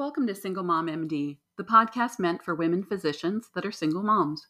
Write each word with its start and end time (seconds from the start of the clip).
Welcome 0.00 0.26
to 0.28 0.34
Single 0.34 0.62
Mom 0.64 0.86
MD, 0.86 1.36
the 1.58 1.62
podcast 1.62 2.18
meant 2.18 2.42
for 2.42 2.54
women 2.54 2.82
physicians 2.82 3.50
that 3.54 3.66
are 3.66 3.70
single 3.70 4.02
moms. 4.02 4.46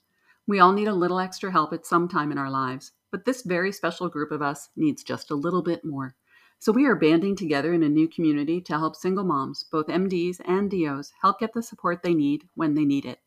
We 0.46 0.60
all 0.60 0.72
need 0.72 0.86
a 0.86 0.94
little 0.94 1.18
extra 1.18 1.50
help 1.50 1.72
at 1.72 1.84
some 1.84 2.06
time 2.06 2.30
in 2.30 2.38
our 2.38 2.48
lives, 2.48 2.92
but 3.10 3.24
this 3.24 3.42
very 3.42 3.72
special 3.72 4.08
group 4.08 4.30
of 4.30 4.42
us 4.42 4.68
needs 4.76 5.02
just 5.02 5.28
a 5.28 5.34
little 5.34 5.60
bit 5.60 5.84
more. 5.84 6.14
So 6.60 6.70
we 6.70 6.86
are 6.86 6.94
banding 6.94 7.34
together 7.34 7.74
in 7.74 7.82
a 7.82 7.88
new 7.88 8.06
community 8.06 8.60
to 8.60 8.78
help 8.78 8.94
single 8.94 9.24
moms, 9.24 9.64
both 9.72 9.88
MDs 9.88 10.40
and 10.46 10.70
DOs, 10.70 11.12
help 11.20 11.40
get 11.40 11.52
the 11.52 11.64
support 11.64 12.04
they 12.04 12.14
need 12.14 12.44
when 12.54 12.74
they 12.74 12.84
need 12.84 13.04
it. 13.04 13.18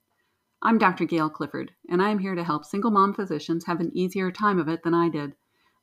I'm 0.61 0.77
Dr. 0.77 1.03
Gail 1.03 1.29
Clifford, 1.29 1.71
and 1.89 2.01
I 2.01 2.09
am 2.09 2.19
here 2.19 2.35
to 2.35 2.43
help 2.45 2.63
single 2.63 2.91
mom 2.91 3.13
physicians 3.13 3.65
have 3.65 3.81
an 3.81 3.91
easier 3.93 4.31
time 4.31 4.59
of 4.59 4.69
it 4.69 4.83
than 4.83 4.93
I 4.93 5.09
did. 5.09 5.35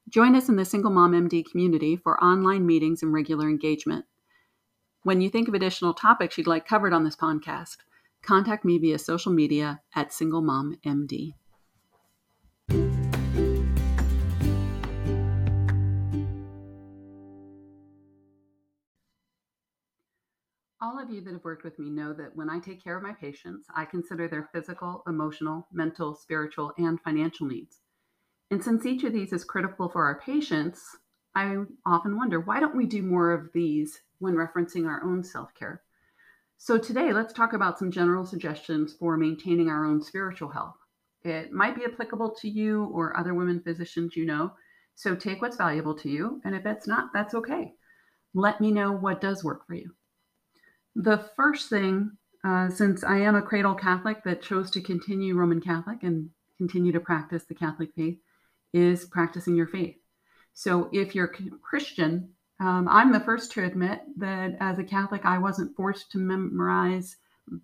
Join 0.08 0.34
us 0.34 0.48
in 0.48 0.56
the 0.56 0.64
Single 0.64 0.90
Mom 0.90 1.12
MD 1.12 1.44
community 1.44 1.96
for 1.96 2.18
online 2.24 2.64
meetings 2.64 3.02
and 3.02 3.12
regular 3.12 3.46
engagement. 3.46 4.06
When 5.02 5.22
you 5.22 5.30
think 5.30 5.48
of 5.48 5.54
additional 5.54 5.94
topics 5.94 6.36
you'd 6.36 6.46
like 6.46 6.68
covered 6.68 6.92
on 6.92 7.04
this 7.04 7.16
podcast, 7.16 7.78
contact 8.20 8.66
me 8.66 8.76
via 8.76 8.98
social 8.98 9.32
media 9.32 9.80
at 9.96 10.10
SingleMomMD. 10.10 11.32
All 20.82 20.98
of 20.98 21.08
you 21.08 21.22
that 21.22 21.32
have 21.32 21.44
worked 21.44 21.64
with 21.64 21.78
me 21.78 21.88
know 21.88 22.12
that 22.12 22.36
when 22.36 22.50
I 22.50 22.58
take 22.58 22.84
care 22.84 22.98
of 22.98 23.02
my 23.02 23.14
patients, 23.14 23.68
I 23.74 23.86
consider 23.86 24.28
their 24.28 24.50
physical, 24.52 25.02
emotional, 25.06 25.66
mental, 25.72 26.14
spiritual, 26.14 26.74
and 26.76 27.00
financial 27.00 27.46
needs. 27.46 27.80
And 28.50 28.62
since 28.62 28.84
each 28.84 29.04
of 29.04 29.14
these 29.14 29.32
is 29.32 29.44
critical 29.44 29.88
for 29.88 30.04
our 30.04 30.20
patients, 30.20 30.98
I 31.34 31.56
often 31.86 32.16
wonder 32.16 32.40
why 32.40 32.60
don't 32.60 32.76
we 32.76 32.86
do 32.86 33.02
more 33.02 33.32
of 33.32 33.52
these 33.52 34.00
when 34.18 34.34
referencing 34.34 34.86
our 34.86 35.02
own 35.04 35.22
self 35.22 35.54
care. 35.54 35.82
So, 36.58 36.76
today, 36.76 37.12
let's 37.12 37.32
talk 37.32 37.52
about 37.52 37.78
some 37.78 37.90
general 37.90 38.26
suggestions 38.26 38.92
for 38.92 39.16
maintaining 39.16 39.68
our 39.68 39.86
own 39.86 40.02
spiritual 40.02 40.50
health. 40.50 40.76
It 41.22 41.52
might 41.52 41.74
be 41.74 41.84
applicable 41.84 42.34
to 42.40 42.48
you 42.48 42.84
or 42.92 43.16
other 43.16 43.32
women 43.32 43.60
physicians 43.60 44.16
you 44.16 44.26
know. 44.26 44.52
So, 44.94 45.14
take 45.14 45.40
what's 45.40 45.56
valuable 45.56 45.94
to 45.94 46.10
you, 46.10 46.40
and 46.44 46.54
if 46.54 46.66
it's 46.66 46.86
not, 46.86 47.10
that's 47.14 47.34
okay. 47.34 47.72
Let 48.34 48.60
me 48.60 48.70
know 48.72 48.92
what 48.92 49.20
does 49.20 49.44
work 49.44 49.66
for 49.66 49.74
you. 49.74 49.94
The 50.96 51.30
first 51.36 51.70
thing, 51.70 52.16
uh, 52.44 52.68
since 52.68 53.04
I 53.04 53.18
am 53.18 53.36
a 53.36 53.42
cradle 53.42 53.74
Catholic 53.74 54.24
that 54.24 54.42
chose 54.42 54.70
to 54.72 54.80
continue 54.80 55.36
Roman 55.36 55.60
Catholic 55.60 56.02
and 56.02 56.30
continue 56.58 56.92
to 56.92 57.00
practice 57.00 57.44
the 57.44 57.54
Catholic 57.54 57.94
faith, 57.94 58.18
is 58.72 59.04
practicing 59.06 59.56
your 59.56 59.66
faith. 59.66 59.99
So, 60.62 60.90
if 60.92 61.14
you're 61.14 61.32
Christian, 61.62 62.28
um, 62.60 62.86
I'm 62.86 63.12
the 63.12 63.20
first 63.20 63.50
to 63.52 63.64
admit 63.64 64.02
that 64.18 64.58
as 64.60 64.78
a 64.78 64.84
Catholic, 64.84 65.24
I 65.24 65.38
wasn't 65.38 65.74
forced 65.74 66.12
to 66.12 66.18
memorize 66.18 67.16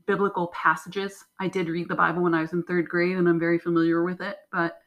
biblical 0.07 0.47
passages. 0.47 1.23
I 1.39 1.49
did 1.49 1.69
read 1.69 1.91
the 1.91 1.95
Bible 1.95 2.23
when 2.23 2.33
I 2.33 2.41
was 2.41 2.55
in 2.55 2.63
third 2.63 2.89
grade, 2.89 3.19
and 3.19 3.29
I'm 3.29 3.39
very 3.39 3.59
familiar 3.59 4.03
with 4.03 4.23
it, 4.23 4.39
but 4.51 4.79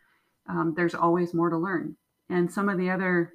um, 0.47 0.73
there's 0.75 0.95
always 0.95 1.35
more 1.35 1.51
to 1.51 1.57
learn. 1.59 1.95
And 2.31 2.51
some 2.51 2.67
of 2.67 2.79
the 2.79 2.89
other 2.89 3.33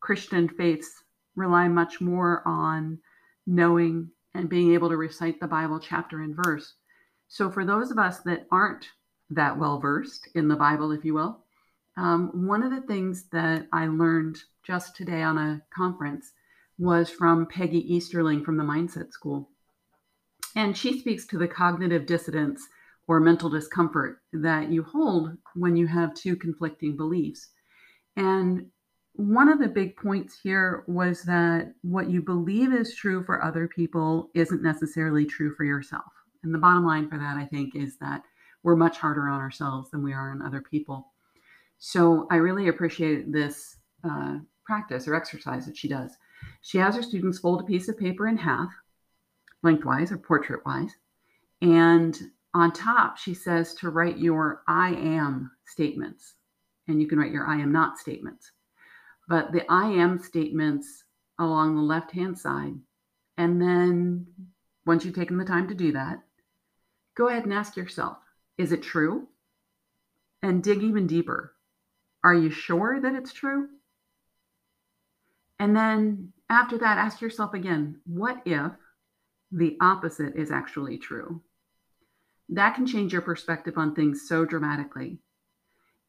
Christian 0.00 0.48
faiths 0.48 1.04
rely 1.36 1.68
much 1.68 2.00
more 2.00 2.42
on 2.46 2.98
knowing 3.46 4.08
and 4.32 4.48
being 4.48 4.72
able 4.72 4.88
to 4.88 4.96
recite 4.96 5.38
the 5.38 5.46
Bible 5.46 5.78
chapter 5.78 6.22
and 6.22 6.34
verse. 6.34 6.76
So, 7.28 7.50
for 7.50 7.66
those 7.66 7.90
of 7.90 7.98
us 7.98 8.20
that 8.20 8.46
aren't 8.50 8.86
that 9.28 9.58
well 9.58 9.80
versed 9.80 10.30
in 10.34 10.48
the 10.48 10.56
Bible, 10.56 10.92
if 10.92 11.04
you 11.04 11.12
will, 11.12 11.43
um, 11.96 12.46
one 12.46 12.62
of 12.62 12.70
the 12.70 12.86
things 12.86 13.26
that 13.32 13.66
I 13.72 13.86
learned 13.86 14.38
just 14.64 14.96
today 14.96 15.22
on 15.22 15.38
a 15.38 15.62
conference 15.74 16.32
was 16.78 17.08
from 17.08 17.46
Peggy 17.46 17.94
Easterling 17.94 18.44
from 18.44 18.56
the 18.56 18.64
Mindset 18.64 19.12
School. 19.12 19.50
And 20.56 20.76
she 20.76 20.98
speaks 20.98 21.26
to 21.26 21.38
the 21.38 21.48
cognitive 21.48 22.06
dissonance 22.06 22.62
or 23.06 23.20
mental 23.20 23.50
discomfort 23.50 24.18
that 24.32 24.70
you 24.70 24.82
hold 24.82 25.36
when 25.54 25.76
you 25.76 25.86
have 25.86 26.14
two 26.14 26.36
conflicting 26.36 26.96
beliefs. 26.96 27.50
And 28.16 28.66
one 29.12 29.48
of 29.48 29.60
the 29.60 29.68
big 29.68 29.96
points 29.96 30.38
here 30.42 30.84
was 30.88 31.22
that 31.22 31.72
what 31.82 32.10
you 32.10 32.20
believe 32.22 32.72
is 32.72 32.96
true 32.96 33.22
for 33.22 33.44
other 33.44 33.68
people 33.68 34.30
isn't 34.34 34.62
necessarily 34.62 35.24
true 35.24 35.54
for 35.54 35.64
yourself. 35.64 36.10
And 36.42 36.52
the 36.52 36.58
bottom 36.58 36.84
line 36.84 37.08
for 37.08 37.18
that, 37.18 37.36
I 37.36 37.46
think, 37.46 37.76
is 37.76 37.96
that 37.98 38.22
we're 38.62 38.76
much 38.76 38.98
harder 38.98 39.28
on 39.28 39.40
ourselves 39.40 39.90
than 39.90 40.02
we 40.02 40.12
are 40.12 40.30
on 40.30 40.42
other 40.42 40.62
people. 40.62 41.13
So 41.78 42.26
I 42.30 42.36
really 42.36 42.68
appreciate 42.68 43.32
this 43.32 43.76
uh, 44.08 44.38
practice 44.64 45.06
or 45.06 45.14
exercise 45.14 45.66
that 45.66 45.76
she 45.76 45.88
does. 45.88 46.16
She 46.62 46.78
has 46.78 46.96
her 46.96 47.02
students 47.02 47.38
fold 47.38 47.60
a 47.60 47.64
piece 47.64 47.88
of 47.88 47.98
paper 47.98 48.26
in 48.26 48.36
half, 48.36 48.70
lengthwise 49.62 50.12
or 50.12 50.18
portrait 50.18 50.64
wise. 50.64 50.90
And 51.62 52.18
on 52.54 52.72
top, 52.72 53.16
she 53.18 53.34
says 53.34 53.74
to 53.74 53.90
write 53.90 54.18
your 54.18 54.62
I 54.68 54.90
am 54.90 55.50
statements. 55.66 56.34
And 56.86 57.00
you 57.00 57.08
can 57.08 57.18
write 57.18 57.32
your 57.32 57.46
I 57.46 57.56
am 57.56 57.72
not 57.72 57.98
statements. 57.98 58.52
But 59.28 59.52
the 59.52 59.70
I 59.70 59.86
am 59.86 60.18
statements 60.18 61.04
along 61.38 61.74
the 61.74 61.82
left 61.82 62.10
hand 62.12 62.38
side. 62.38 62.74
And 63.38 63.60
then 63.60 64.26
once 64.86 65.04
you've 65.04 65.14
taken 65.14 65.38
the 65.38 65.44
time 65.44 65.66
to 65.68 65.74
do 65.74 65.92
that, 65.92 66.22
go 67.16 67.28
ahead 67.28 67.44
and 67.44 67.52
ask 67.52 67.76
yourself 67.76 68.18
is 68.56 68.70
it 68.70 68.82
true? 68.82 69.26
And 70.42 70.62
dig 70.62 70.82
even 70.82 71.06
deeper. 71.06 71.53
Are 72.24 72.34
you 72.34 72.50
sure 72.50 73.00
that 73.00 73.14
it's 73.14 73.34
true? 73.34 73.68
And 75.58 75.76
then 75.76 76.32
after 76.48 76.78
that, 76.78 76.98
ask 76.98 77.20
yourself 77.20 77.54
again 77.54 78.00
what 78.06 78.42
if 78.46 78.72
the 79.52 79.76
opposite 79.80 80.34
is 80.34 80.50
actually 80.50 80.98
true? 80.98 81.42
That 82.48 82.74
can 82.74 82.86
change 82.86 83.12
your 83.12 83.22
perspective 83.22 83.74
on 83.76 83.94
things 83.94 84.26
so 84.26 84.44
dramatically. 84.44 85.18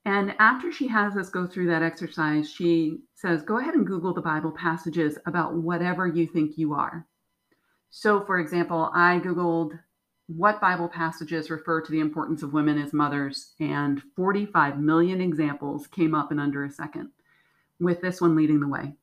And 0.06 0.36
after 0.40 0.72
she 0.72 0.88
has 0.88 1.18
us 1.18 1.30
go 1.30 1.48
through 1.48 1.68
that 1.68 1.82
exercise, 1.82 2.50
she 2.50 3.00
says, 3.16 3.42
go 3.42 3.60
ahead 3.60 3.74
and 3.74 3.88
Google 3.88 4.14
the 4.14 4.22
Bible 4.22 4.52
passages 4.52 5.18
about 5.26 5.56
whatever 5.56 6.08
you 6.08 6.28
think 6.28 6.58
you 6.58 6.74
are. 6.74 7.08
So, 7.90 8.24
for 8.26 8.40
example, 8.40 8.92
I 8.94 9.20
Googled 9.20 9.80
what 10.28 10.62
Bible 10.62 10.88
passages 10.88 11.50
refer 11.50 11.82
to 11.82 11.92
the 11.92 12.00
importance 12.00 12.42
of 12.42 12.54
women 12.54 12.80
as 12.80 12.94
mothers, 12.94 13.54
and 13.60 14.02
45 14.16 14.80
million 14.80 15.22
examples 15.22 15.88
came 15.88 16.16
up 16.16 16.32
in 16.32 16.40
under 16.40 16.64
a 16.64 16.72
second, 16.72 17.10
with 17.80 18.02
this 18.02 18.22
one 18.22 18.36
leading 18.36 18.60
the 18.60 18.68
way. 18.68 18.94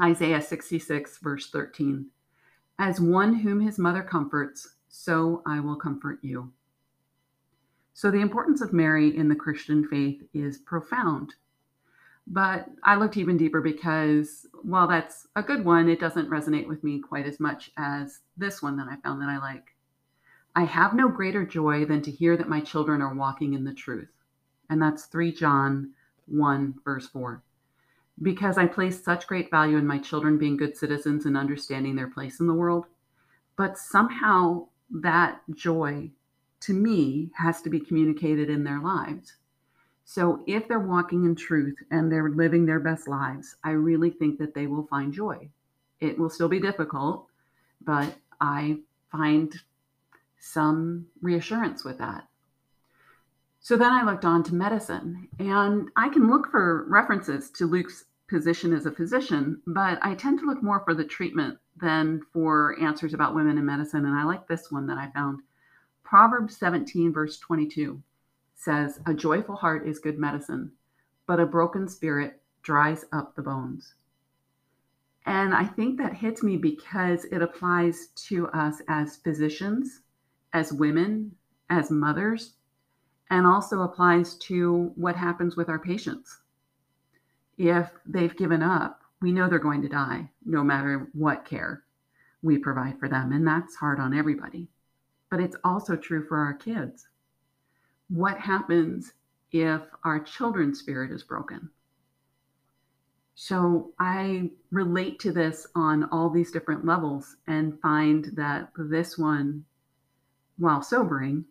Isaiah 0.00 0.42
66, 0.42 1.18
verse 1.18 1.50
13. 1.50 2.06
As 2.78 3.00
one 3.00 3.34
whom 3.34 3.60
his 3.60 3.78
mother 3.78 4.02
comforts, 4.02 4.74
so 4.88 5.42
I 5.46 5.60
will 5.60 5.76
comfort 5.76 6.18
you. 6.22 6.52
So, 7.92 8.10
the 8.10 8.20
importance 8.20 8.60
of 8.60 8.72
Mary 8.72 9.16
in 9.16 9.28
the 9.28 9.36
Christian 9.36 9.86
faith 9.86 10.20
is 10.34 10.58
profound. 10.58 11.34
But 12.26 12.66
I 12.82 12.96
looked 12.96 13.16
even 13.16 13.36
deeper 13.36 13.60
because 13.60 14.46
while 14.62 14.88
that's 14.88 15.28
a 15.36 15.42
good 15.42 15.64
one, 15.64 15.88
it 15.88 16.00
doesn't 16.00 16.30
resonate 16.30 16.66
with 16.66 16.82
me 16.82 16.98
quite 16.98 17.26
as 17.26 17.38
much 17.38 17.70
as 17.76 18.20
this 18.36 18.62
one 18.62 18.76
that 18.78 18.88
I 18.88 18.96
found 18.96 19.22
that 19.22 19.28
I 19.28 19.38
like. 19.38 19.73
I 20.56 20.64
have 20.64 20.94
no 20.94 21.08
greater 21.08 21.44
joy 21.44 21.84
than 21.84 22.02
to 22.02 22.10
hear 22.10 22.36
that 22.36 22.48
my 22.48 22.60
children 22.60 23.02
are 23.02 23.14
walking 23.14 23.54
in 23.54 23.64
the 23.64 23.74
truth. 23.74 24.10
And 24.70 24.80
that's 24.80 25.06
3 25.06 25.32
John 25.32 25.92
1, 26.26 26.74
verse 26.84 27.08
4. 27.08 27.42
Because 28.22 28.56
I 28.56 28.66
place 28.66 29.02
such 29.02 29.26
great 29.26 29.50
value 29.50 29.76
in 29.76 29.86
my 29.86 29.98
children 29.98 30.38
being 30.38 30.56
good 30.56 30.76
citizens 30.76 31.26
and 31.26 31.36
understanding 31.36 31.96
their 31.96 32.08
place 32.08 32.38
in 32.38 32.46
the 32.46 32.54
world. 32.54 32.86
But 33.56 33.76
somehow 33.76 34.68
that 34.90 35.40
joy 35.54 36.10
to 36.60 36.72
me 36.72 37.30
has 37.34 37.60
to 37.62 37.70
be 37.70 37.80
communicated 37.80 38.48
in 38.48 38.62
their 38.62 38.80
lives. 38.80 39.34
So 40.04 40.44
if 40.46 40.68
they're 40.68 40.78
walking 40.78 41.24
in 41.24 41.34
truth 41.34 41.76
and 41.90 42.12
they're 42.12 42.30
living 42.30 42.64
their 42.64 42.80
best 42.80 43.08
lives, 43.08 43.56
I 43.64 43.70
really 43.70 44.10
think 44.10 44.38
that 44.38 44.54
they 44.54 44.66
will 44.66 44.86
find 44.86 45.12
joy. 45.12 45.48
It 46.00 46.18
will 46.18 46.30
still 46.30 46.48
be 46.48 46.60
difficult, 46.60 47.26
but 47.80 48.14
I 48.40 48.78
find 49.10 49.54
some 50.44 51.06
reassurance 51.22 51.84
with 51.84 51.96
that. 51.96 52.28
So 53.60 53.78
then 53.78 53.92
I 53.92 54.04
looked 54.04 54.26
on 54.26 54.42
to 54.44 54.54
medicine, 54.54 55.26
and 55.38 55.88
I 55.96 56.10
can 56.10 56.28
look 56.28 56.50
for 56.50 56.84
references 56.86 57.50
to 57.52 57.66
Luke's 57.66 58.04
position 58.28 58.74
as 58.74 58.84
a 58.84 58.90
physician, 58.90 59.62
but 59.66 59.98
I 60.02 60.14
tend 60.14 60.38
to 60.40 60.46
look 60.46 60.62
more 60.62 60.80
for 60.84 60.92
the 60.92 61.04
treatment 61.04 61.58
than 61.80 62.20
for 62.30 62.78
answers 62.78 63.14
about 63.14 63.34
women 63.34 63.56
in 63.56 63.64
medicine. 63.64 64.04
And 64.04 64.14
I 64.14 64.24
like 64.24 64.46
this 64.46 64.70
one 64.70 64.86
that 64.88 64.98
I 64.98 65.10
found. 65.12 65.40
Proverbs 66.02 66.58
17, 66.58 67.10
verse 67.10 67.38
22 67.38 68.02
says, 68.54 69.00
A 69.06 69.14
joyful 69.14 69.56
heart 69.56 69.88
is 69.88 69.98
good 69.98 70.18
medicine, 70.18 70.72
but 71.26 71.40
a 71.40 71.46
broken 71.46 71.88
spirit 71.88 72.42
dries 72.62 73.06
up 73.12 73.34
the 73.34 73.42
bones. 73.42 73.94
And 75.24 75.54
I 75.54 75.64
think 75.64 75.96
that 75.98 76.12
hits 76.12 76.42
me 76.42 76.58
because 76.58 77.24
it 77.24 77.40
applies 77.40 78.08
to 78.26 78.48
us 78.48 78.82
as 78.88 79.16
physicians 79.16 80.02
as 80.54 80.72
women, 80.72 81.34
as 81.68 81.90
mothers, 81.90 82.54
and 83.30 83.46
also 83.46 83.82
applies 83.82 84.36
to 84.36 84.92
what 84.94 85.16
happens 85.16 85.56
with 85.56 85.68
our 85.68 85.78
patients. 85.78 86.40
If 87.58 87.90
they've 88.06 88.36
given 88.36 88.62
up, 88.62 89.02
we 89.20 89.32
know 89.32 89.48
they're 89.48 89.58
going 89.58 89.82
to 89.82 89.88
die 89.88 90.30
no 90.44 90.64
matter 90.64 91.08
what 91.12 91.44
care. 91.44 91.84
we 92.42 92.58
provide 92.58 93.00
for 93.00 93.08
them. 93.08 93.32
And 93.32 93.46
that's 93.46 93.74
hard 93.74 93.98
on 93.98 94.14
everybody. 94.14 94.68
But 95.30 95.40
it's 95.40 95.56
also 95.64 95.96
true 95.96 96.24
for 96.26 96.38
our 96.38 96.54
kids. 96.54 97.08
What 98.08 98.38
happens 98.38 99.14
if 99.50 99.80
our 100.04 100.20
children's 100.20 100.78
spirit 100.78 101.10
is 101.10 101.24
broken? 101.24 101.70
So 103.34 103.92
I 103.98 104.50
relate 104.70 105.18
to 105.20 105.32
this 105.32 105.66
on 105.74 106.04
all 106.12 106.30
these 106.30 106.52
different 106.52 106.84
levels 106.84 107.36
and 107.48 107.80
find 107.80 108.26
that 108.36 108.68
this 108.76 109.18
one, 109.18 109.64
while 110.58 110.82
sobering, 110.82 111.44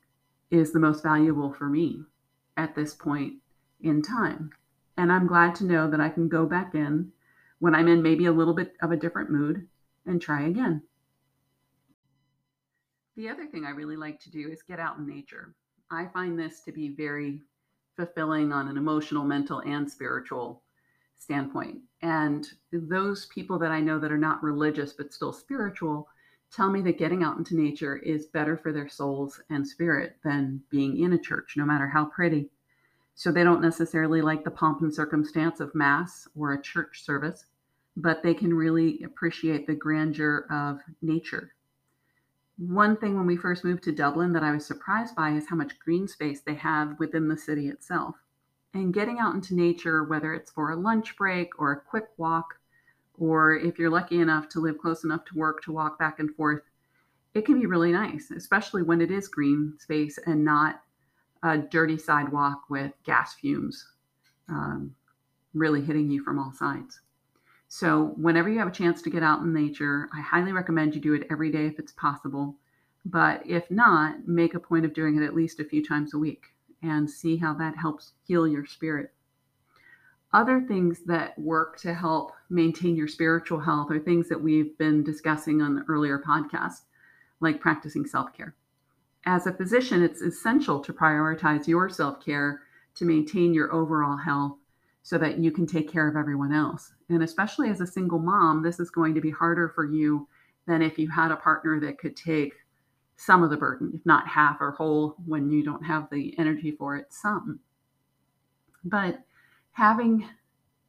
is 0.50 0.72
the 0.72 0.80
most 0.80 1.02
valuable 1.04 1.52
for 1.52 1.68
me 1.68 2.04
at 2.58 2.76
this 2.76 2.94
point 2.94 3.34
in 3.82 4.02
time. 4.02 4.52
And 4.98 5.12
I'm 5.12 5.28
glad 5.28 5.56
to 5.56 5.66
know 5.66 5.90
that 5.90 6.00
I 6.00 6.10
can 6.10 6.30
go 6.30 6.46
back 6.46 6.76
in 6.76 7.12
when 7.60 7.74
I'm 7.74 7.88
in 7.88 8.04
maybe 8.04 8.26
a 8.26 8.32
little 8.32 8.54
bit 8.54 8.74
of 8.82 8.92
a 8.92 8.98
different 8.98 9.32
mood 9.32 9.68
and 10.06 10.22
try 10.22 10.44
again. 10.44 10.84
The 13.16 13.30
other 13.30 13.46
thing 13.46 13.66
I 13.66 13.72
really 13.72 13.96
like 13.96 14.20
to 14.22 14.32
do 14.32 14.50
is 14.50 14.64
get 14.64 14.80
out 14.80 14.98
in 14.98 15.08
nature. 15.08 15.54
I 15.92 16.08
find 16.14 16.38
this 16.38 16.62
to 16.62 16.72
be 16.72 16.90
very 16.90 17.42
fulfilling 17.96 18.52
on 18.52 18.68
an 18.68 18.78
emotional, 18.78 19.24
mental, 19.24 19.60
and 19.62 19.90
spiritual 19.90 20.64
standpoint. 21.16 21.80
And 22.02 22.48
those 22.72 23.28
people 23.28 23.60
that 23.60 23.72
I 23.72 23.80
know 23.80 24.00
that 24.00 24.12
are 24.12 24.18
not 24.18 24.44
religious 24.44 24.94
but 24.94 25.14
still 25.14 25.32
spiritual 25.32 26.08
tell 26.54 26.70
me 26.70 26.82
that 26.82 27.00
getting 27.00 27.24
out 27.24 27.38
into 27.38 27.56
nature 27.56 27.98
is 27.98 28.28
better 28.28 28.56
for 28.56 28.72
their 28.72 28.88
souls 28.88 29.42
and 29.50 29.68
spirit 29.68 30.18
than 30.24 30.62
being 30.70 31.02
in 31.02 31.14
a 31.14 31.18
church, 31.18 31.56
no 31.58 31.66
matter 31.66 31.88
how 31.88 32.06
pretty. 32.06 32.50
So 33.16 33.32
they 33.32 33.44
don't 33.44 33.62
necessarily 33.62 34.22
like 34.22 34.44
the 34.44 34.52
pomp 34.52 34.82
and 34.82 34.94
circumstance 34.94 35.60
of 35.60 35.74
Mass 35.74 36.28
or 36.36 36.54
a 36.54 36.62
church 36.62 37.04
service, 37.04 37.46
but 37.98 38.22
they 38.22 38.34
can 38.34 38.54
really 38.54 39.02
appreciate 39.04 39.66
the 39.66 39.76
grandeur 39.76 40.46
of 40.52 40.80
nature. 41.02 41.54
One 42.58 42.98
thing 42.98 43.18
when 43.18 43.26
we 43.26 43.36
first 43.36 43.64
moved 43.64 43.84
to 43.84 43.92
Dublin 43.92 44.32
that 44.34 44.44
I 44.44 44.52
was 44.52 44.66
surprised 44.66 45.16
by 45.16 45.32
is 45.32 45.48
how 45.50 45.56
much 45.56 45.80
green 45.80 46.08
space 46.08 46.42
they 46.42 46.54
have 46.56 47.00
within 47.00 47.28
the 47.28 47.38
city 47.38 47.68
itself. 47.68 48.16
And 48.76 48.94
getting 48.94 49.20
out 49.20 49.36
into 49.36 49.56
nature, 49.56 50.04
whether 50.04 50.34
it's 50.34 50.52
for 50.52 50.72
a 50.72 50.76
lunch 50.76 51.16
break 51.18 51.60
or 51.60 51.72
a 51.72 51.82
quick 51.82 52.10
walk, 52.18 52.60
or 53.18 53.56
if 53.56 53.78
you're 53.78 53.90
lucky 53.90 54.20
enough 54.20 54.50
to 54.50 54.60
live 54.60 54.78
close 54.78 55.04
enough 55.04 55.26
to 55.26 55.36
work 55.36 55.64
to 55.64 55.72
walk 55.72 56.00
back 56.00 56.20
and 56.20 56.34
forth, 56.36 56.62
it 57.34 57.46
can 57.46 57.60
be 57.60 57.66
really 57.66 57.92
nice, 57.92 58.32
especially 58.32 58.84
when 58.84 59.02
it 59.02 59.12
is 59.12 59.28
green 59.28 59.74
space 59.80 60.20
and 60.26 60.44
not 60.44 60.82
a 61.44 61.58
dirty 61.58 61.98
sidewalk 61.98 62.64
with 62.70 62.92
gas 63.04 63.34
fumes 63.34 63.86
um, 64.50 64.96
really 65.54 65.82
hitting 65.82 66.10
you 66.10 66.24
from 66.24 66.40
all 66.40 66.54
sides. 66.54 67.02
So, 67.68 68.14
whenever 68.18 68.50
you 68.50 68.60
have 68.60 68.68
a 68.68 68.72
chance 68.72 69.02
to 69.02 69.10
get 69.10 69.24
out 69.24 69.42
in 69.42 69.52
nature, 69.52 70.08
I 70.14 70.22
highly 70.22 70.52
recommend 70.52 70.94
you 70.94 71.02
do 71.02 71.16
it 71.16 71.26
every 71.32 71.52
day 71.52 71.66
if 71.66 71.80
it's 71.80 71.92
possible. 71.94 72.56
But 73.06 73.46
if 73.46 73.70
not, 73.72 74.28
make 74.28 74.54
a 74.54 74.60
point 74.60 74.86
of 74.86 74.94
doing 74.94 75.18
it 75.18 75.26
at 75.26 75.36
least 75.36 75.60
a 75.60 75.66
few 75.66 75.84
times 75.84 76.14
a 76.14 76.20
week 76.20 76.46
and 76.84 77.10
see 77.10 77.38
how 77.38 77.54
that 77.56 77.76
helps 77.76 78.14
heal 78.26 78.48
your 78.48 78.66
spirit. 78.66 79.12
Other 80.34 80.62
things 80.62 81.02
that 81.06 81.38
work 81.38 81.80
to 81.82 81.94
help 81.94 82.32
maintain 82.50 82.96
your 82.96 83.08
spiritual 83.08 83.60
health 83.60 83.92
are 83.92 84.00
things 84.00 84.28
that 84.30 84.42
we've 84.42 84.76
been 84.80 85.04
discussing 85.04 85.62
on 85.62 85.76
the 85.76 85.86
earlier 85.88 86.18
podcast, 86.18 86.82
like 87.40 87.62
practicing 87.62 88.06
self 88.06 88.34
care. 88.34 88.56
As 89.26 89.46
a 89.46 89.54
physician, 89.54 90.02
it's 90.02 90.22
essential 90.22 90.80
to 90.80 90.92
prioritize 90.92 91.68
your 91.68 91.88
self 91.88 92.24
care 92.24 92.62
to 92.96 93.06
maintain 93.06 93.54
your 93.54 93.72
overall 93.72 94.18
health 94.18 94.58
so 95.04 95.20
that 95.20 95.38
you 95.38 95.52
can 95.52 95.68
take 95.68 95.92
care 95.92 96.08
of 96.08 96.16
everyone 96.16 96.52
else. 96.52 96.94
And 97.10 97.22
especially 97.22 97.70
as 97.70 97.82
a 97.82 97.88
single 97.88 98.20
mom, 98.20 98.64
this 98.64 98.80
is 98.80 98.90
going 98.90 99.14
to 99.14 99.22
be 99.22 99.32
harder 99.32 99.70
for 99.70 99.86
you 99.86 100.28
than 100.66 100.82
if 100.82 100.98
you 100.98 101.10
had 101.10 101.30
a 101.30 101.36
partner 101.36 101.80
that 101.82 102.00
could 102.00 102.16
take 102.16 102.54
some 103.18 103.44
of 103.44 103.52
the 103.52 103.58
burden, 103.58 103.92
if 103.94 104.06
not 104.06 104.28
half 104.28 104.58
or 104.60 104.72
whole, 104.72 105.16
when 105.28 105.52
you 105.52 105.64
don't 105.64 105.86
have 105.86 106.10
the 106.10 106.34
energy 106.40 106.72
for 106.72 106.96
it, 106.96 107.08
some. 107.12 107.60
But 108.84 109.20
having 109.74 110.28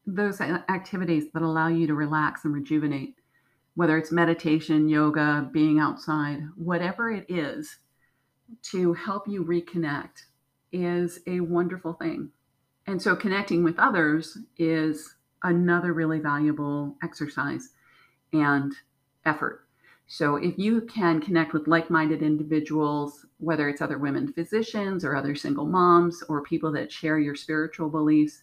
those 0.06 0.40
activities 0.40 1.24
that 1.32 1.42
allow 1.42 1.68
you 1.68 1.86
to 1.86 1.94
relax 1.94 2.44
and 2.44 2.54
rejuvenate, 2.54 3.16
whether 3.74 3.98
it's 3.98 4.12
meditation, 4.12 4.88
yoga, 4.88 5.48
being 5.52 5.78
outside, 5.78 6.40
whatever 6.56 7.10
it 7.10 7.26
is, 7.28 7.78
to 8.62 8.92
help 8.92 9.26
you 9.26 9.44
reconnect 9.44 10.26
is 10.72 11.20
a 11.26 11.40
wonderful 11.40 11.94
thing. 11.94 12.30
And 12.86 13.00
so 13.00 13.16
connecting 13.16 13.64
with 13.64 13.78
others 13.78 14.36
is 14.58 15.14
another 15.42 15.92
really 15.92 16.18
valuable 16.18 16.96
exercise 17.02 17.70
and 18.32 18.74
effort. 19.24 19.66
So 20.06 20.36
if 20.36 20.58
you 20.58 20.82
can 20.82 21.20
connect 21.20 21.54
with 21.54 21.66
like 21.66 21.88
minded 21.88 22.22
individuals, 22.22 23.24
whether 23.38 23.68
it's 23.70 23.80
other 23.80 23.98
women 23.98 24.32
physicians 24.32 25.04
or 25.04 25.16
other 25.16 25.34
single 25.34 25.66
moms 25.66 26.22
or 26.28 26.42
people 26.42 26.70
that 26.72 26.92
share 26.92 27.18
your 27.18 27.34
spiritual 27.34 27.88
beliefs, 27.88 28.42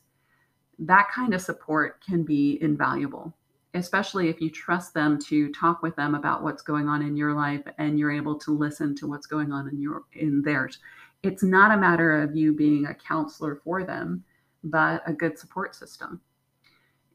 that 0.81 1.09
kind 1.13 1.33
of 1.33 1.41
support 1.41 2.03
can 2.03 2.23
be 2.23 2.57
invaluable, 2.61 3.33
especially 3.75 4.29
if 4.29 4.41
you 4.41 4.49
trust 4.49 4.93
them 4.93 5.19
to 5.19 5.51
talk 5.53 5.83
with 5.83 5.95
them 5.95 6.15
about 6.15 6.43
what's 6.43 6.63
going 6.63 6.87
on 6.87 7.03
in 7.03 7.15
your 7.15 7.33
life 7.33 7.61
and 7.77 7.99
you're 7.99 8.11
able 8.11 8.37
to 8.39 8.51
listen 8.51 8.95
to 8.95 9.07
what's 9.07 9.27
going 9.27 9.51
on 9.51 9.69
in 9.69 9.79
your 9.79 10.03
in 10.13 10.41
theirs. 10.41 10.79
It's 11.23 11.43
not 11.43 11.71
a 11.71 11.79
matter 11.79 12.19
of 12.19 12.35
you 12.35 12.53
being 12.53 12.87
a 12.87 12.95
counselor 12.95 13.61
for 13.63 13.83
them, 13.83 14.23
but 14.63 15.03
a 15.05 15.13
good 15.13 15.37
support 15.37 15.75
system. 15.75 16.19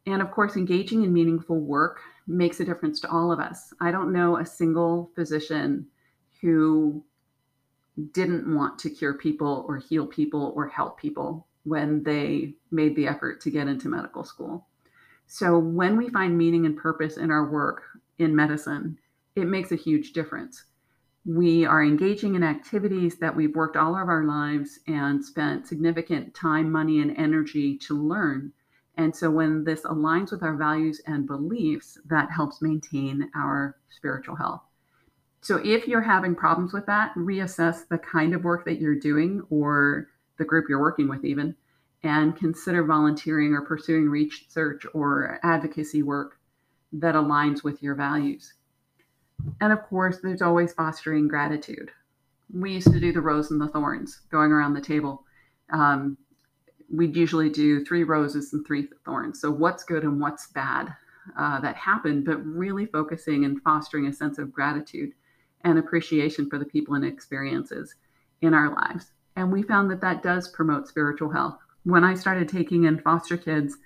And 0.07 0.23
of 0.23 0.31
course, 0.31 0.57
engaging 0.57 1.03
in 1.03 1.13
meaningful 1.13 1.59
work 1.59 2.01
makes 2.29 2.61
a 2.61 2.65
difference 2.65 3.01
to 3.01 3.11
all 3.11 3.33
of 3.33 3.41
us. 3.41 3.75
I 3.81 3.91
don't 3.91 4.13
know 4.13 4.37
a 4.37 4.47
single 4.47 5.11
physician 5.17 5.89
who 6.41 7.05
didn't 8.13 8.55
want 8.55 8.79
to 8.79 8.91
cure 8.91 9.15
people 9.15 9.65
or 9.69 9.79
heal 9.79 10.07
people 10.07 10.53
or 10.55 10.69
help 10.69 11.01
people 11.01 11.46
when 11.67 12.03
they 12.05 12.55
made 12.71 12.95
the 12.95 13.09
effort 13.09 13.41
to 13.41 13.51
get 13.51 13.69
into 13.69 13.89
medical 13.89 14.25
school. 14.25 14.67
So 15.27 15.59
when 15.59 15.97
we 15.97 16.09
find 16.09 16.39
meaning 16.39 16.65
and 16.65 16.77
purpose 16.77 17.17
in 17.17 17.31
our 17.31 17.51
work 17.51 17.83
in 18.19 18.35
medicine, 18.35 18.99
it 19.35 19.47
makes 19.47 19.73
a 19.73 19.77
huge 19.77 20.13
difference. 20.13 20.65
We 21.25 21.65
are 21.65 21.83
engaging 21.83 22.37
in 22.37 22.45
activities 22.45 23.19
that 23.19 23.35
we've 23.35 23.57
worked 23.57 23.77
all 23.77 23.97
of 23.97 24.09
our 24.09 24.23
lives 24.23 24.79
and 24.87 25.23
spent 25.25 25.67
significant 25.67 26.33
time, 26.35 26.71
money, 26.71 27.01
and 27.01 27.17
energy 27.19 27.77
to 27.79 28.01
learn. 28.01 28.53
And 28.97 29.15
so 29.15 29.29
when 29.29 29.65
this 29.65 29.83
aligns 29.83 30.31
with 30.31 30.45
our 30.45 30.55
values 30.55 31.03
and 31.07 31.27
beliefs, 31.27 31.99
that 32.07 32.31
helps 32.31 32.63
maintain 32.63 33.29
our 33.35 33.77
spiritual 33.91 34.37
health. 34.37 34.63
So 35.41 35.57
if 35.65 35.89
you're 35.89 36.01
having 36.01 36.37
problems 36.37 36.73
with 36.73 36.87
that, 36.87 37.13
reassess 37.17 37.89
the 37.89 37.99
kind 37.99 38.33
of 38.33 38.45
work 38.45 38.65
that 38.65 38.81
you're 38.81 38.99
doing 38.99 39.43
or 39.51 40.09
the 40.39 40.45
group 40.45 40.67
you're 40.69 40.81
working 40.81 41.09
with, 41.09 41.25
even, 41.25 41.55
and 42.03 42.37
consider 42.37 42.85
volunteering 42.85 43.53
or 43.53 43.63
pursuing 43.63 44.09
research 44.09 44.87
or 44.95 45.39
advocacy 45.43 46.03
work 46.03 46.39
that 46.93 47.15
aligns 47.15 47.65
with 47.65 47.83
your 47.83 47.95
values. 47.95 48.55
And 49.61 49.73
of 49.73 49.83
course, 49.83 50.19
there's 50.23 50.43
always 50.43 50.73
fostering 50.73 51.29
gratitude. 51.29 51.91
We 52.53 52.73
used 52.73 52.93
to 52.93 53.01
do 53.01 53.13
the 53.13 53.21
rose 53.21 53.51
and 53.51 53.61
the 53.61 53.69
thorns 53.69 54.21
going 54.31 54.53
around 54.53 54.75
the 54.75 54.81
table. 54.81 55.25
Um, 55.73 56.17
we'd 56.93 57.17
usually 57.17 57.51
do 57.51 57.85
three 57.85 58.05
roses 58.05 58.53
and 58.53 58.67
three 58.67 58.89
thorns. 59.05 59.41
So, 59.41 59.51
what's 59.51 59.85
good 59.85 60.05
and 60.05 60.21
what's 60.21 60.49
bad 60.49 60.95
uh, 61.39 61.61
that 61.61 61.77
happened, 61.77 62.25
but 62.25 62.37
really 62.45 62.87
focusing 62.87 63.45
and 63.45 63.61
fostering 63.63 64.07
a 64.07 64.13
sense 64.13 64.39
of 64.39 64.53
gratitude 64.53 65.13
and 65.65 65.79
appreciation 65.79 66.49
for 66.49 66.59
the 66.59 66.65
people 66.65 66.95
and 66.95 67.05
experiences 67.05 67.95
in 68.43 68.55
our 68.55 68.75
lives. 68.75 69.11
And 69.37 69.53
we 69.53 69.63
found 69.63 69.91
that 69.91 70.01
that 70.01 70.23
does 70.23 70.49
promote 70.49 70.89
spiritual 70.89 71.31
health. 71.31 71.59
When 71.85 72.03
I 72.03 72.15
started 72.15 72.49
taking 72.49 72.85
in 72.85 72.99
foster 72.99 73.37
kids, 73.37 73.77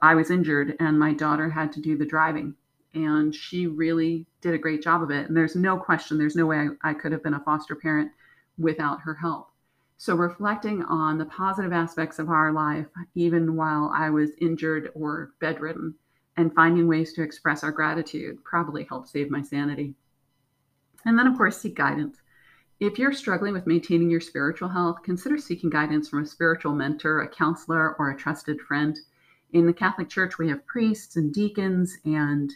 I 0.00 0.14
was 0.14 0.30
injured 0.30 0.76
and 0.78 0.98
my 0.98 1.12
daughter 1.12 1.50
had 1.50 1.72
to 1.72 1.80
do 1.80 1.96
the 1.96 2.06
driving. 2.06 2.54
And 2.94 3.34
she 3.34 3.66
really 3.66 4.26
did 4.42 4.54
a 4.54 4.58
great 4.58 4.82
job 4.82 5.02
of 5.02 5.10
it. 5.10 5.26
And 5.26 5.36
there's 5.36 5.56
no 5.56 5.78
question, 5.78 6.18
there's 6.18 6.36
no 6.36 6.46
way 6.46 6.68
I, 6.84 6.90
I 6.90 6.94
could 6.94 7.10
have 7.12 7.22
been 7.22 7.34
a 7.34 7.40
foster 7.40 7.74
parent 7.74 8.12
without 8.58 9.00
her 9.00 9.14
help. 9.14 9.48
So, 9.96 10.14
reflecting 10.14 10.82
on 10.82 11.16
the 11.16 11.24
positive 11.26 11.72
aspects 11.72 12.18
of 12.18 12.28
our 12.28 12.52
life, 12.52 12.86
even 13.14 13.56
while 13.56 13.92
I 13.94 14.10
was 14.10 14.32
injured 14.40 14.90
or 14.94 15.32
bedridden, 15.40 15.94
and 16.36 16.54
finding 16.54 16.88
ways 16.88 17.12
to 17.14 17.22
express 17.22 17.62
our 17.62 17.70
gratitude 17.70 18.42
probably 18.44 18.84
helped 18.84 19.08
save 19.08 19.30
my 19.30 19.42
sanity. 19.42 19.94
And 21.04 21.18
then, 21.18 21.26
of 21.26 21.36
course, 21.36 21.58
seek 21.58 21.76
guidance. 21.76 22.21
If 22.82 22.98
you're 22.98 23.12
struggling 23.12 23.52
with 23.52 23.68
maintaining 23.68 24.10
your 24.10 24.20
spiritual 24.20 24.68
health, 24.68 25.04
consider 25.04 25.38
seeking 25.38 25.70
guidance 25.70 26.08
from 26.08 26.24
a 26.24 26.26
spiritual 26.26 26.72
mentor, 26.72 27.22
a 27.22 27.28
counselor, 27.28 27.94
or 27.94 28.10
a 28.10 28.16
trusted 28.16 28.60
friend. 28.60 28.98
In 29.52 29.66
the 29.66 29.72
Catholic 29.72 30.08
Church, 30.08 30.36
we 30.36 30.48
have 30.48 30.66
priests 30.66 31.14
and 31.14 31.32
deacons 31.32 31.96
and 32.04 32.52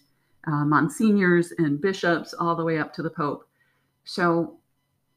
uh, 0.48 0.64
monsignors 0.64 1.52
and 1.58 1.80
bishops, 1.80 2.34
all 2.34 2.56
the 2.56 2.64
way 2.64 2.76
up 2.76 2.92
to 2.94 3.02
the 3.02 3.10
Pope. 3.10 3.48
So, 4.02 4.58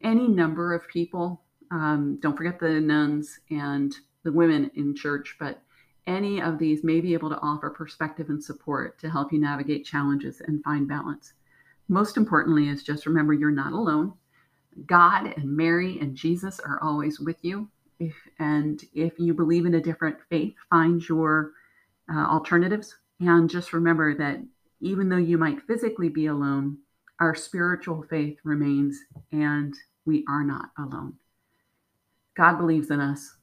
any 0.03 0.27
number 0.27 0.75
of 0.75 0.87
people, 0.87 1.41
um, 1.71 2.19
don't 2.21 2.37
forget 2.37 2.59
the 2.59 2.79
nuns 2.79 3.39
and 3.49 3.91
the 4.21 4.31
women 4.31 4.69
in 4.75 4.95
church, 4.95 5.37
but 5.39 5.59
any 6.05 6.39
of 6.39 6.59
these 6.59 6.83
may 6.83 7.01
be 7.01 7.15
able 7.15 7.29
to 7.29 7.39
offer 7.39 7.71
perspective 7.71 8.29
and 8.29 8.43
support 8.43 8.99
to 8.99 9.09
help 9.09 9.33
you 9.33 9.39
navigate 9.39 9.87
challenges 9.87 10.39
and 10.39 10.63
find 10.63 10.87
balance. 10.87 11.33
most 11.87 12.15
importantly 12.15 12.69
is 12.69 12.83
just 12.83 13.07
remember 13.07 13.33
you're 13.33 13.49
not 13.49 13.73
alone. 13.73 14.13
God 14.85 15.33
and 15.35 15.55
Mary 15.55 15.99
and 15.99 16.15
Jesus 16.15 16.59
are 16.59 16.79
always 16.81 17.19
with 17.19 17.37
you. 17.43 17.69
If, 17.99 18.15
and 18.39 18.81
if 18.93 19.19
you 19.19 19.33
believe 19.33 19.65
in 19.65 19.75
a 19.75 19.81
different 19.81 20.17
faith, 20.29 20.55
find 20.69 21.07
your 21.07 21.51
uh, 22.13 22.25
alternatives. 22.25 22.95
And 23.19 23.49
just 23.49 23.73
remember 23.73 24.15
that 24.15 24.39
even 24.79 25.09
though 25.09 25.17
you 25.17 25.37
might 25.37 25.61
physically 25.63 26.09
be 26.09 26.27
alone, 26.27 26.77
our 27.19 27.35
spiritual 27.35 28.05
faith 28.09 28.37
remains 28.43 28.97
and 29.31 29.75
we 30.05 30.23
are 30.29 30.43
not 30.43 30.69
alone. 30.77 31.13
God 32.37 32.57
believes 32.57 32.89
in 32.89 33.01
us. 33.01 33.35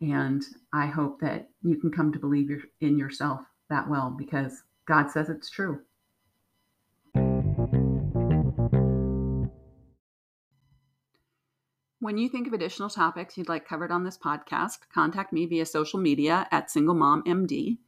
And 0.00 0.42
I 0.72 0.86
hope 0.86 1.20
that 1.20 1.48
you 1.62 1.76
can 1.76 1.92
come 1.92 2.12
to 2.12 2.18
believe 2.18 2.50
in 2.80 2.98
yourself 2.98 3.40
that 3.70 3.88
well 3.88 4.10
because 4.10 4.62
God 4.86 5.10
says 5.10 5.30
it's 5.30 5.48
true. 5.48 5.80
When 12.02 12.18
you 12.18 12.28
think 12.28 12.48
of 12.48 12.52
additional 12.52 12.90
topics 12.90 13.38
you'd 13.38 13.48
like 13.48 13.64
covered 13.64 13.92
on 13.92 14.02
this 14.02 14.18
podcast, 14.18 14.78
contact 14.92 15.32
me 15.32 15.46
via 15.46 15.64
social 15.64 16.00
media 16.00 16.48
at 16.50 16.68
Single 16.68 16.96
Mom 16.96 17.22
MD. 17.22 17.78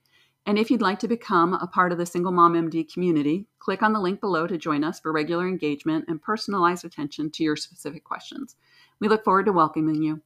And 0.46 0.56
if 0.56 0.70
you'd 0.70 0.80
like 0.80 1.00
to 1.00 1.08
become 1.08 1.54
a 1.54 1.66
part 1.66 1.90
of 1.90 1.98
the 1.98 2.06
Single 2.06 2.30
Mom 2.30 2.54
MD 2.54 2.88
community, 2.88 3.48
click 3.58 3.82
on 3.82 3.92
the 3.92 3.98
link 3.98 4.20
below 4.20 4.46
to 4.46 4.56
join 4.56 4.84
us 4.84 5.00
for 5.00 5.10
regular 5.10 5.48
engagement 5.48 6.04
and 6.06 6.22
personalized 6.22 6.84
attention 6.84 7.28
to 7.32 7.42
your 7.42 7.56
specific 7.56 8.04
questions. 8.04 8.54
We 9.00 9.08
look 9.08 9.24
forward 9.24 9.46
to 9.46 9.52
welcoming 9.52 10.00
you. 10.00 10.22